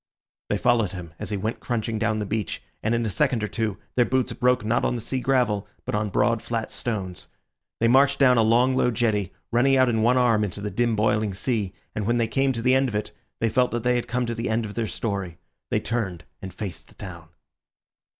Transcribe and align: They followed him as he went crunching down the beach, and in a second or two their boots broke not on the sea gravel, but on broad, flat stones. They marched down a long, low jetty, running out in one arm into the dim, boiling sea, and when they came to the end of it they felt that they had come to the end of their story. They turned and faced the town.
They 0.49 0.57
followed 0.57 0.93
him 0.93 1.13
as 1.19 1.29
he 1.29 1.37
went 1.37 1.59
crunching 1.59 1.99
down 1.99 2.17
the 2.17 2.25
beach, 2.25 2.63
and 2.81 2.95
in 2.95 3.05
a 3.05 3.09
second 3.11 3.43
or 3.43 3.47
two 3.47 3.77
their 3.93 4.03
boots 4.03 4.33
broke 4.33 4.65
not 4.65 4.83
on 4.83 4.95
the 4.95 4.99
sea 5.01 5.19
gravel, 5.19 5.67
but 5.85 5.93
on 5.93 6.09
broad, 6.09 6.41
flat 6.41 6.71
stones. 6.71 7.27
They 7.79 7.87
marched 7.87 8.17
down 8.17 8.39
a 8.39 8.41
long, 8.41 8.73
low 8.75 8.89
jetty, 8.89 9.31
running 9.51 9.77
out 9.77 9.89
in 9.89 10.01
one 10.01 10.17
arm 10.17 10.43
into 10.43 10.59
the 10.59 10.71
dim, 10.71 10.95
boiling 10.95 11.35
sea, 11.35 11.75
and 11.93 12.07
when 12.07 12.17
they 12.17 12.27
came 12.27 12.51
to 12.53 12.63
the 12.63 12.73
end 12.73 12.89
of 12.89 12.95
it 12.95 13.11
they 13.39 13.49
felt 13.49 13.69
that 13.69 13.83
they 13.83 13.93
had 13.93 14.07
come 14.07 14.25
to 14.25 14.33
the 14.33 14.49
end 14.49 14.65
of 14.65 14.73
their 14.73 14.87
story. 14.87 15.37
They 15.69 15.79
turned 15.79 16.23
and 16.41 16.51
faced 16.51 16.87
the 16.87 16.95
town. 16.95 17.29